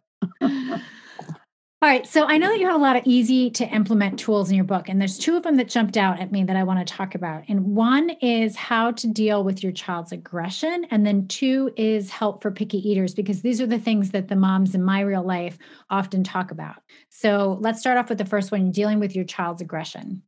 [1.84, 2.08] All right.
[2.08, 4.64] So I know that you have a lot of easy to implement tools in your
[4.64, 6.94] book, and there's two of them that jumped out at me that I want to
[6.94, 7.44] talk about.
[7.50, 12.42] And one is how to deal with your child's aggression, and then two is help
[12.42, 15.58] for picky eaters, because these are the things that the moms in my real life
[15.90, 16.78] often talk about.
[17.10, 20.22] So let's start off with the first one dealing with your child's aggression.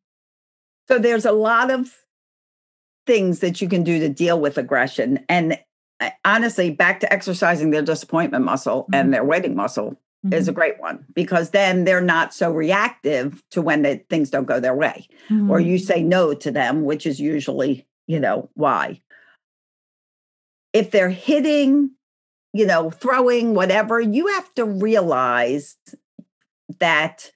[0.89, 1.89] So there's a lot of
[3.06, 5.24] things that you can do to deal with aggression.
[5.30, 5.60] And
[6.02, 9.00] uh, honestly, back to exercising their disappointment muscle Mhm.
[9.00, 9.96] and their waiting muscle
[10.32, 10.56] is a Mhm.
[10.56, 14.76] great one because then they're not so reactive to when the things don't go their
[14.76, 15.65] way or Mhm.
[15.65, 19.02] you say no to them, which is usually, you know, why.
[20.74, 21.91] If they're hitting,
[22.54, 25.78] you know, throwing, whatever, you have to realize
[26.80, 27.32] that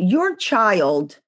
[0.00, 1.20] your child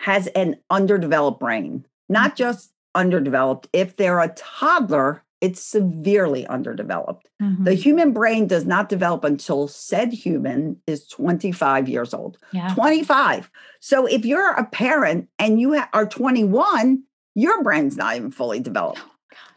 [0.00, 3.68] has an underdeveloped brain, not just underdeveloped.
[3.72, 7.28] If they're a toddler, it's severely underdeveloped.
[7.42, 7.64] Mhm.
[7.64, 12.38] The human brain does not develop until said human is 25 years old.
[12.52, 12.72] yeah.
[12.74, 13.50] 25.
[13.80, 17.02] So if you're a parent and you are 21,
[17.34, 19.00] your brain's not even fully developed.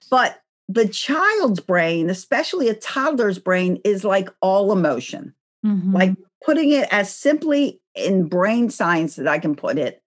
[0.10, 5.34] But the child's brain, especially a toddler's brain, is like all emotion.
[5.66, 5.94] Mhm.
[5.94, 10.02] Like putting it as simply in brain science that I can put it,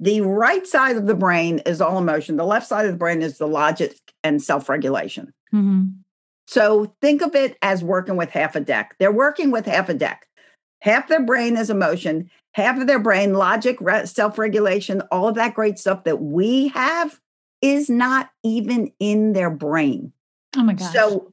[0.00, 2.36] the right side of the brain is all emotion.
[2.36, 5.32] The left side of the brain is the logic and self regulation.
[5.52, 5.94] Mhm.
[6.46, 8.94] So think of it as working with half a deck.
[8.98, 10.26] They're working with half a deck.
[10.80, 15.54] Half their brain is emotion, half of their brain, logic, self regulation, all of that
[15.54, 17.20] great stuff that we have
[17.60, 20.12] is not even in their brain.
[20.56, 20.92] oh my gosh.
[20.92, 21.32] So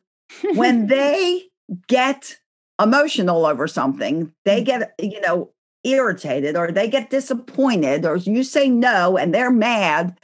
[0.56, 1.44] when they
[1.88, 2.38] get
[2.82, 4.66] emotional over something, they Mm.
[4.66, 5.52] get, you know,
[5.86, 10.20] irritated or they get disappointed or you say no and they're mad,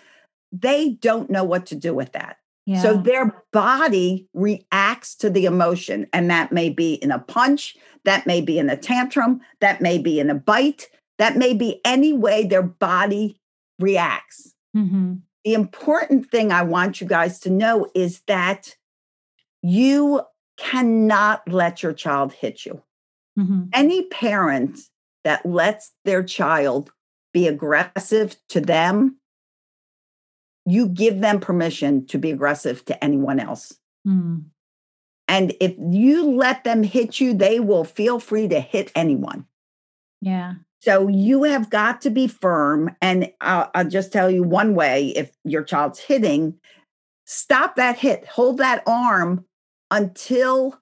[0.51, 2.37] they don't know what to do with that.
[2.65, 2.81] yeah.
[2.81, 6.07] So their body reacts to the emotion.
[6.11, 9.97] And that may be in a punch, that may be in a tantrum, that may
[9.97, 13.39] be in a bite, that may be any way their body
[13.79, 14.53] reacts.
[14.75, 15.21] Mhm.
[15.45, 18.75] The important thing I want you guys to know is that
[19.61, 20.21] you
[20.57, 22.81] cannot let your child hit you.
[23.39, 23.69] Mhm.
[23.73, 24.79] Any parent
[25.23, 26.91] that lets their child
[27.33, 29.17] be aggressive to them,
[30.65, 33.73] you give them permission to be aggressive to anyone else.
[34.07, 34.45] Mm.
[35.27, 39.45] And if you let them hit you, they will feel free to hit anyone.
[40.19, 40.55] Yeah.
[40.81, 42.95] So you have got to be firm.
[43.01, 46.55] And I'll, I'll just tell you one way if your child's hitting,
[47.25, 49.45] stop that hit, hold that arm
[49.89, 50.80] until,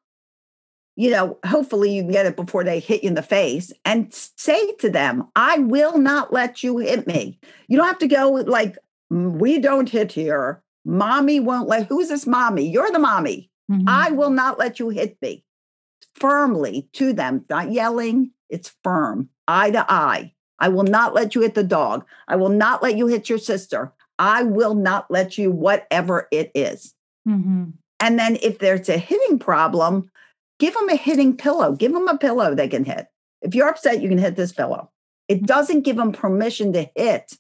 [1.00, 4.14] you know, hopefully you can get it before they hit you in the face and
[4.14, 7.40] say to them, I will not let you hit me.
[7.70, 8.78] You don't have to go like,
[9.12, 10.62] "Mm, we don't hit here.
[10.84, 12.70] Mommy won't let, who's this mommy?
[12.70, 13.50] You're the mommy.
[13.72, 13.86] Mhm.
[13.88, 15.46] I will not let you hit me.
[16.16, 20.34] Firmly to them, not yelling, it's firm, eye to eye.
[20.60, 22.04] I will not let you hit the dog.
[22.28, 23.94] I will not let you hit your sister.
[24.18, 26.94] I will not let you, whatever it is.
[27.26, 27.72] Mhm.
[28.02, 30.12] And then if there's a hitting problem,
[30.60, 31.74] give them a hitting pillow.
[31.74, 33.08] Give them a pillow they can hit.
[33.42, 34.92] If you're upset, you can hit this pillow.
[35.28, 37.38] It doesn't give them permission to hit,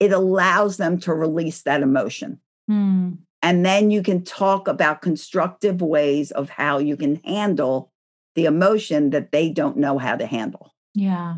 [0.00, 2.40] it allows them to release that emotion.
[2.70, 3.18] Mm.
[3.42, 7.92] And then you can talk about constructive ways of how you can handle
[8.34, 10.74] the emotion that they don't know how to handle.
[10.94, 11.36] Yeah.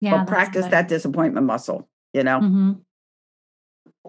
[0.00, 0.18] Yeah.
[0.18, 0.72] but practice good.
[0.72, 2.80] that disappointment muscle, you know, Mhm.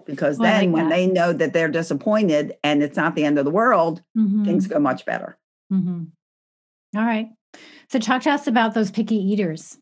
[0.06, 0.94] Because Oh, then when that.
[0.94, 4.44] they know that they're disappointed and it's not the end of the world, Mhm.
[4.44, 5.38] things go much better.
[5.72, 6.08] Mhm.
[6.96, 7.28] All right.
[7.90, 9.78] So talk to us about those picky eaters.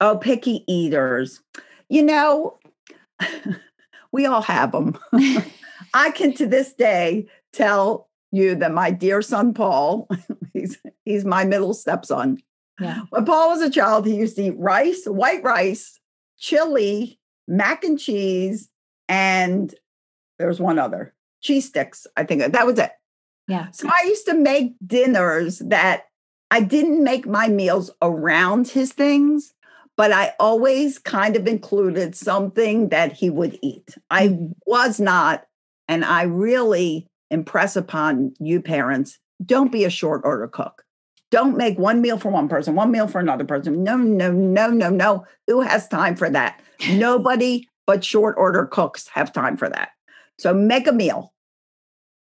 [0.00, 1.42] Oh, picky eaters.
[1.88, 2.58] You know,
[4.12, 4.96] we all have them.
[5.94, 10.08] I can to this day tell you that my dear son Paul,
[10.52, 12.38] he's he's my middle stepson.
[12.80, 13.02] Yeah.
[13.10, 15.98] When Paul was a child, he used to eat rice, white rice,
[16.38, 18.68] chili, mac and cheese,
[19.08, 19.74] and
[20.38, 22.06] there was one other cheese sticks.
[22.16, 22.92] I think that was it.
[23.46, 23.70] Yeah.
[23.72, 26.04] So I used to make dinners that
[26.50, 29.54] I didn't make my meals around his things,
[29.96, 33.96] but I always kind of included something that he would eat.
[34.10, 34.52] I mm-hmm.
[34.66, 35.46] was not,
[35.88, 40.84] and I really impress upon you parents don't be a short order cook.
[41.30, 43.82] Don't make one meal for one person, one meal for another person.
[43.84, 45.26] No, no, no, no, no.
[45.46, 46.60] Who has time for that?
[46.90, 49.92] Nobody but short order cooks have time for that.
[50.38, 51.32] So make a meal.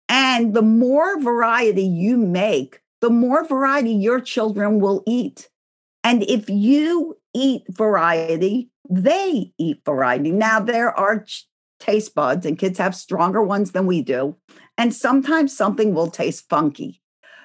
[0.09, 5.49] And the more variety you make, the more variety your children will eat.
[6.05, 10.31] And if you eat variety, they eat variety.
[10.31, 11.27] Now, there are
[11.81, 14.37] taste buds, and kids have stronger ones than we do.
[14.79, 17.03] And sometimes something will taste funky.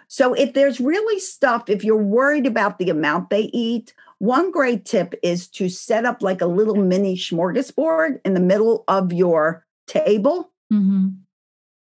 [0.07, 4.85] So, if there's really stuff, if you're worried about the amount they eat, one great
[4.85, 9.65] tip is to set up like a little mini smorgasbord in the middle of your
[9.87, 10.51] table.
[10.71, 11.09] Mm-hmm.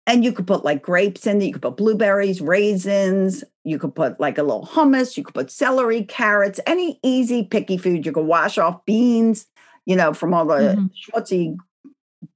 [0.06, 3.94] And you could put like grapes in it, you could put blueberries, raisins, you could
[3.94, 8.04] put like a little hummus, you could put celery, carrots, any easy picky food.
[8.04, 9.46] You could wash off beans,
[9.86, 11.54] you know, from all the mm-hmm.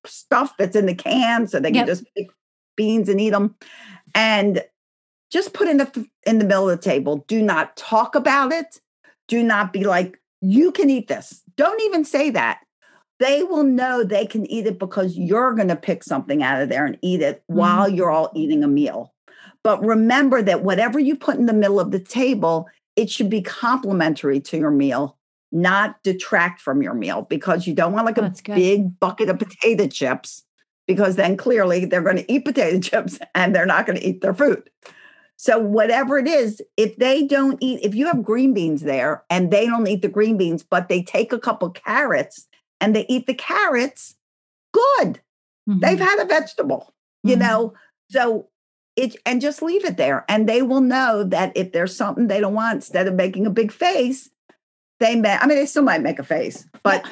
[0.06, 1.86] stuff that's in the can so they yep.
[1.86, 2.28] can just pick
[2.76, 3.56] beans and eat them.
[4.14, 4.62] And
[5.30, 7.24] just put in the in the middle of the table.
[7.26, 8.80] Do not talk about it.
[9.28, 11.42] Do not be like, you can eat this.
[11.56, 12.60] Don't even say that
[13.18, 16.68] they will know they can eat it because you're going to pick something out of
[16.68, 17.58] there and eat it mm-hmm.
[17.58, 19.14] while you're all eating a meal.
[19.62, 23.40] But remember that whatever you put in the middle of the table, it should be
[23.40, 25.16] complementary to your meal,
[25.52, 29.86] not detract from your meal because you don't want like a big bucket of potato
[29.86, 30.42] chips
[30.86, 34.20] because then clearly they're going to eat potato chips and they're not going to eat
[34.20, 34.68] their food.
[35.36, 39.50] So, whatever it is, if they don't eat, if you have green beans there and
[39.50, 42.46] they don't eat the green beans, but they take a couple carrots
[42.80, 44.16] and they eat the carrots,
[44.72, 45.20] good.
[45.68, 45.80] Mm-hmm.
[45.80, 46.94] They've had a vegetable,
[47.26, 47.30] mm-hmm.
[47.30, 47.74] you know?
[48.10, 48.48] So
[48.96, 50.24] it, and just leave it there.
[50.28, 53.50] And they will know that if there's something they don't want, instead of making a
[53.50, 54.30] big face,
[55.00, 57.04] they may, I mean, they still might make a face, but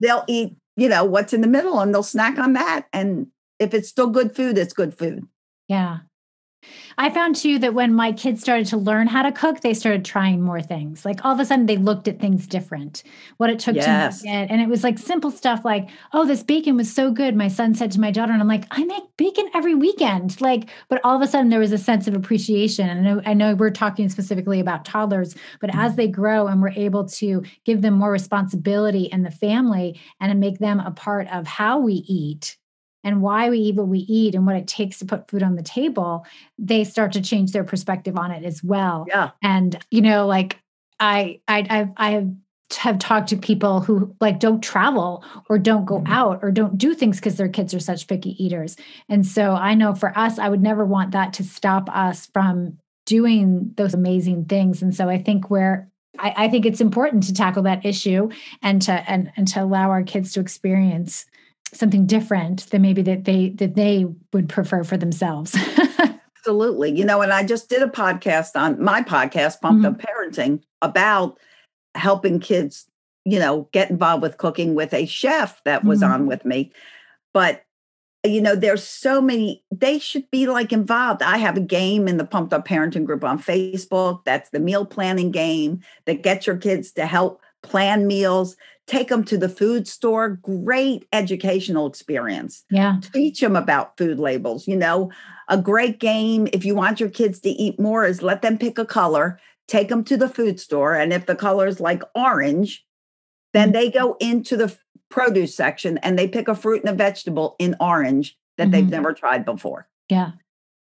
[0.00, 2.86] they'll eat, you know, what's in the middle and they'll snack on that.
[2.92, 5.26] And if it's still good food, it's good food.
[5.68, 5.98] Yeah.
[6.98, 10.04] I found too that when my kids started to learn how to cook, they started
[10.04, 11.04] trying more things.
[11.04, 13.02] Like all of a sudden, they looked at things different,
[13.36, 14.22] what it took yes.
[14.22, 14.50] to make it.
[14.50, 17.36] And it was like simple stuff like, oh, this bacon was so good.
[17.36, 20.40] My son said to my daughter, and I'm like, I make bacon every weekend.
[20.40, 22.88] Like, but all of a sudden, there was a sense of appreciation.
[22.88, 25.96] And I know, I know we're talking specifically about toddlers, but as mm-hmm.
[25.96, 30.58] they grow and we're able to give them more responsibility in the family and make
[30.58, 32.56] them a part of how we eat,
[33.06, 35.54] and why we eat what we eat and what it takes to put food on
[35.54, 36.26] the table,
[36.58, 39.06] they start to change their perspective on it as well.
[39.08, 39.30] Yeah.
[39.42, 40.60] And you know, like
[40.98, 42.34] I I I've I have
[42.74, 46.12] have talked to people who like don't travel or don't go mm-hmm.
[46.12, 48.76] out or don't do things because their kids are such picky eaters.
[49.08, 52.76] And so I know for us, I would never want that to stop us from
[53.04, 54.82] doing those amazing things.
[54.82, 55.88] And so I think where
[56.18, 58.30] I, I think it's important to tackle that issue
[58.62, 61.24] and to and, and to allow our kids to experience
[61.72, 65.56] something different than maybe that they that they would prefer for themselves.
[66.38, 66.96] Absolutely.
[66.96, 69.86] You know, and I just did a podcast on my podcast, Pumped mm-hmm.
[69.86, 71.38] Up Parenting, about
[71.96, 72.86] helping kids,
[73.24, 76.12] you know, get involved with cooking with a chef that was mm-hmm.
[76.12, 76.72] on with me.
[77.34, 77.66] But
[78.24, 81.22] you know, there's so many, they should be like involved.
[81.22, 84.24] I have a game in the Pumped Up Parenting group on Facebook.
[84.24, 89.24] That's the meal planning game that gets your kids to help plan meals take them
[89.24, 92.64] to the food store great educational experience.
[92.70, 93.00] Yeah.
[93.12, 95.10] Teach them about food labels you know?
[95.48, 98.78] A great game if you want your kids to eat more is let them pick
[98.78, 102.84] a color take them to the food store and if the color is like orange
[103.52, 104.76] then they go into the
[105.08, 108.72] produce section and they pick a fruit and a vegetable in orange that mm-hmm.
[108.72, 109.88] they've never tried before.
[110.08, 110.32] Yeah.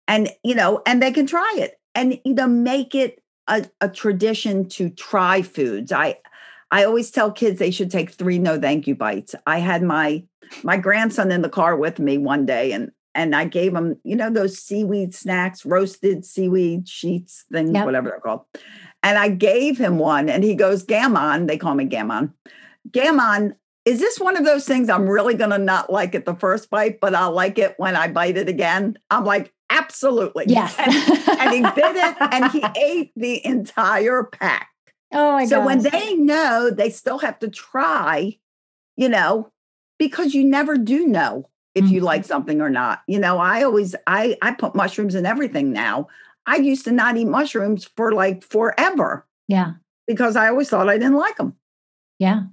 [0.07, 3.89] And you know and they can try it and you know make it a, a
[3.89, 5.91] tradition to try foods.
[5.91, 6.17] I
[6.71, 9.35] I always tell kids they should take three no thank you bites.
[9.45, 10.23] I had my
[10.63, 14.15] my grandson in the car with me one day and and I gave him, you
[14.15, 17.85] know, those seaweed snacks, roasted seaweed sheets, things, yep.
[17.85, 18.41] whatever they're called.
[19.01, 22.33] And I gave him one and he goes, Gammon, they call me Gammon.
[22.91, 26.35] Gammon, is this one of those things I'm really going to not like at the
[26.35, 28.99] first bite, but I'll like it when I bite it again?
[29.09, 30.45] I'm like, absolutely.
[30.47, 30.75] Yes.
[30.77, 34.69] and, and he bit it and he ate the entire pack.
[35.11, 35.65] Oh my So gosh.
[35.65, 38.37] when they know they still have to try,
[38.95, 39.51] you know,
[39.97, 41.93] because you never do know if mm-hmm.
[41.93, 42.27] you like mm-hmm.
[42.27, 43.03] something or not.
[43.07, 46.07] You know, I always I I put mushrooms in everything now.
[46.45, 49.25] I used to not eat mushrooms for like forever.
[49.47, 49.73] Yeah.
[50.07, 51.55] Because I always thought I didn't like them.
[52.19, 52.43] Yeah.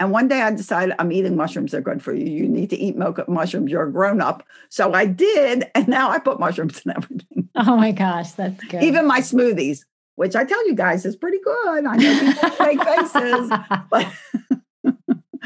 [0.00, 1.72] And one day I decided I'm eating mushrooms.
[1.72, 2.26] They're good for you.
[2.26, 3.70] You need to eat mushrooms.
[3.70, 4.44] You're a grown up.
[4.68, 5.70] So I did.
[5.74, 7.48] And now I put mushrooms in everything.
[7.54, 8.32] Oh my gosh.
[8.32, 8.82] That's good.
[8.82, 9.84] Even my smoothies
[10.16, 11.68] which I tell you guys is pretty good.
[11.86, 13.50] I know people make faces,
[13.90, 14.06] but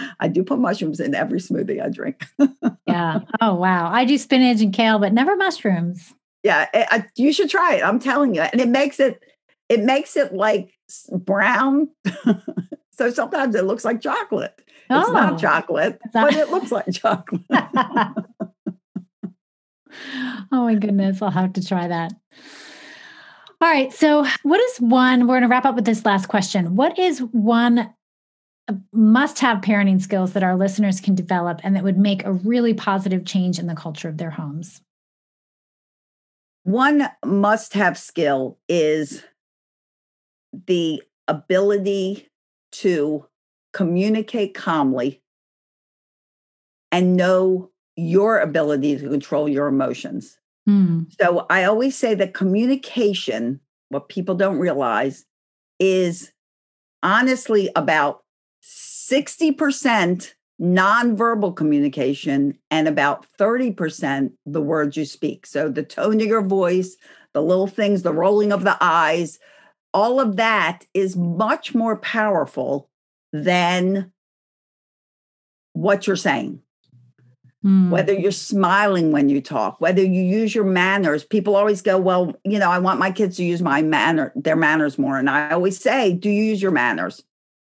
[0.20, 2.24] I do put mushrooms in every smoothie I drink.
[2.86, 3.20] yeah.
[3.40, 3.90] Oh, wow.
[3.90, 6.14] I do spinach and kale, but never mushrooms.
[6.42, 6.68] Yeah.
[6.72, 7.82] It, I, you should try it.
[7.82, 8.42] I'm telling you.
[8.42, 9.22] And it makes it,
[9.68, 10.70] it makes it like
[11.10, 11.88] brown.
[12.92, 14.54] so sometimes it looks like chocolate.
[14.90, 15.36] Oh, it's not oh.
[15.36, 17.42] chocolate, but it looks like chocolate.
[17.50, 18.14] oh
[20.50, 22.12] my goodness, I'll have to try that.
[23.60, 23.92] All right.
[23.92, 25.22] So, what is one?
[25.22, 26.76] We're going to wrap up with this last question.
[26.76, 27.92] What is one
[28.68, 32.32] uh, must have parenting skills that our listeners can develop and that would make a
[32.32, 34.80] really positive change in the culture of their homes?
[36.62, 39.24] One must have skill is
[40.66, 42.28] the ability
[42.72, 43.26] to
[43.72, 45.20] communicate calmly
[46.92, 50.38] and know your ability to control your emotions.
[50.68, 51.06] Mm.
[51.20, 55.24] So I always say that communication, what people don't realize,
[55.78, 56.32] is
[57.02, 58.22] honestly about
[58.62, 65.46] 60% nonverbal communication and about 30% the words you speak.
[65.46, 66.96] So the tone of your voice,
[67.32, 69.38] the little things, the rolling of the eyes,
[69.94, 72.90] all of that is much more powerful
[73.32, 74.12] than
[75.72, 76.60] what you're saying.
[77.64, 77.90] Mm.
[77.90, 81.24] Whether you're smiling when you talk, whether you use your manners.
[81.24, 84.54] People always go, "Well, you know, I want my kids to use my manner, their
[84.54, 87.24] manners more." And I always say, "Do you use your manners?"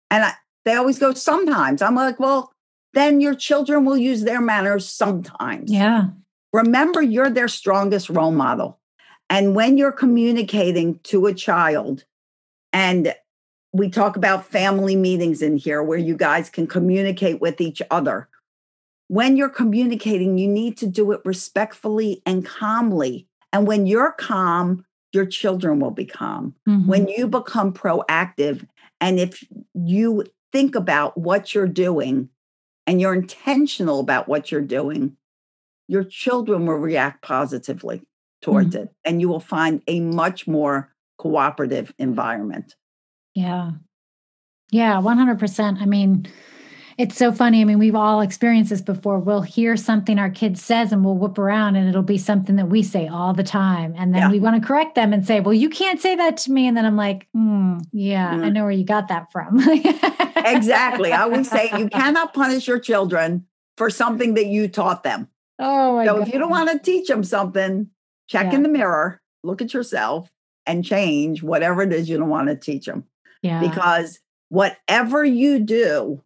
[0.09, 0.33] And I,
[0.63, 2.53] they always go, "Sometimes." I'm like, "Well,
[2.93, 6.05] then your children will use their manners sometimes." Yeah.
[6.53, 8.79] Remember, you're their strongest role model.
[9.29, 12.05] And when you're communicating to a child,
[12.71, 13.13] and
[13.73, 18.29] we talk about family meetings in here where you guys can communicate with each other.
[19.11, 23.27] When you're communicating, you need to do it respectfully and calmly.
[23.51, 26.55] And when you're calm, your children will be calm.
[26.65, 26.87] Mm-hmm.
[26.87, 28.65] When you become proactive,
[29.01, 29.43] and if
[29.73, 32.29] you think about what you're doing
[32.87, 35.17] and you're intentional about what you're doing,
[35.89, 38.03] your children will react positively
[38.41, 38.83] towards mm-hmm.
[38.83, 38.95] it.
[39.03, 42.77] And you will find a much more cooperative environment.
[43.35, 43.71] Yeah.
[44.71, 45.81] Yeah, 100%.
[45.81, 46.27] I mean,
[47.01, 47.61] it's so funny.
[47.61, 49.17] I mean, we've all experienced this before.
[49.17, 52.67] We'll hear something our kid says and we'll whoop around and it'll be something that
[52.67, 53.95] we say all the time.
[53.97, 54.29] And then yeah.
[54.29, 56.67] we want to correct them and say, well, you can't say that to me.
[56.67, 58.45] And then I'm like, mm, yeah, mm.
[58.45, 59.59] I know where you got that from.
[60.35, 61.11] exactly.
[61.11, 63.47] I always say you cannot punish your children
[63.77, 65.27] for something that you taught them.
[65.57, 66.27] Oh, so God.
[66.27, 67.89] if you don't want to teach them something,
[68.27, 68.55] check yeah.
[68.55, 70.31] in the mirror, look at yourself,
[70.67, 73.05] and change whatever it is you don't want to teach them.
[73.41, 73.59] Yeah.
[73.59, 76.21] Because whatever you do,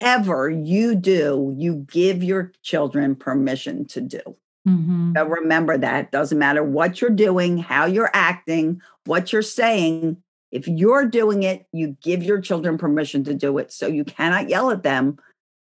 [0.00, 4.20] whatever you do, you give your children permission to do.
[4.68, 5.12] Mm-hmm.
[5.16, 6.10] So remember that.
[6.10, 10.16] Doesn't matter what you're doing, how you're acting, what you're saying.
[10.50, 13.72] If you're doing it, you give your children permission to do it.
[13.72, 15.18] So you cannot yell at them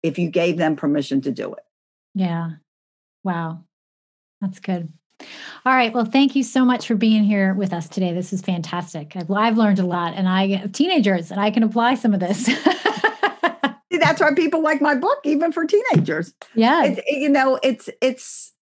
[0.03, 1.63] if you gave them permission to do it.
[2.13, 2.51] Yeah.
[3.23, 3.63] Wow.
[4.39, 4.91] That's good.
[5.65, 5.93] All right.
[5.93, 8.11] Well, thank you so much for being here with us today.
[8.11, 9.15] This is fantastic.
[9.15, 12.19] I've, I've learned a lot, and I have teenagers, and I can apply some of
[12.19, 12.49] this.
[14.00, 16.34] That's why people like my book, even for teenagers.
[16.56, 18.54] Yeah, it's, you know, it's it's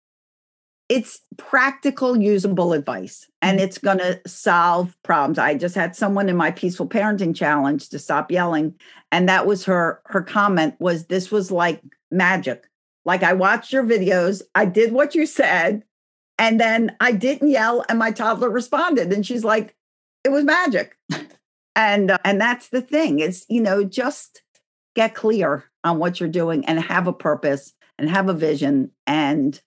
[0.89, 3.65] it's practical, usable advice, and mm-hmm.
[3.65, 5.39] it's going to solve problems.
[5.39, 8.75] I just had someone in my peaceful parenting challenge to stop yelling,
[9.13, 12.69] and that was her her comment was this was like magic.
[13.05, 15.85] Like I watched your videos, I did what you said,
[16.39, 19.75] and then I didn't yell, and my toddler responded, and she's like,
[20.25, 20.97] "It was magic."
[21.77, 24.43] and uh, and that's the thing is, you know, just
[24.99, 29.61] get clear on what you're doing and have a purpose and have a vision, and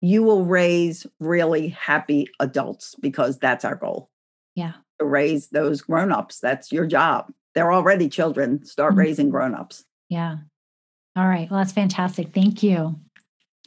[0.00, 4.10] you will raise really happy adults because that's our goal.
[4.54, 6.40] Yeah, to raise those grown-ups.
[6.40, 7.32] That's your job.
[7.54, 8.64] They're already children.
[8.64, 9.00] Start mm-hmm.
[9.00, 9.84] raising grown-ups.
[10.08, 10.36] Yeah.
[11.16, 11.50] All right.
[11.50, 12.32] Well, that's fantastic.
[12.34, 12.98] Thank you.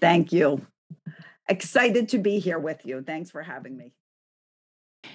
[0.01, 0.65] Thank you
[1.47, 3.01] excited to be here with you.
[3.01, 3.93] Thanks for having me.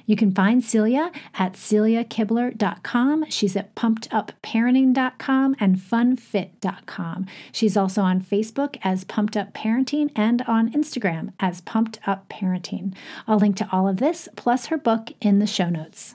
[0.07, 3.30] You can find Celia at celiakibler.com.
[3.30, 7.26] She's at pumpedupparenting.com and funfit.com.
[7.53, 12.94] She's also on Facebook as Pumped Up Parenting and on Instagram as Pumped Up Parenting.
[13.26, 16.14] I'll link to all of this plus her book in the show notes.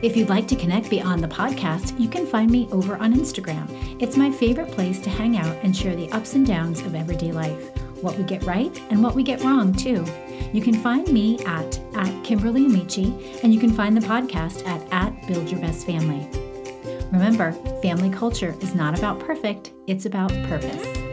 [0.00, 4.00] If you'd like to connect beyond the podcast, you can find me over on Instagram.
[4.00, 7.32] It's my favorite place to hang out and share the ups and downs of everyday
[7.32, 7.70] life,
[8.02, 10.04] what we get right and what we get wrong, too.
[10.52, 14.86] You can find me at, at Kimberly Amici, and you can find the podcast at,
[14.92, 16.28] at Build Your Best Family.
[17.12, 21.07] Remember, family culture is not about perfect, it's about purpose.